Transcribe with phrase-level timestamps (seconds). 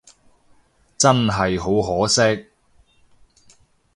[0.97, 2.47] 真係好可惜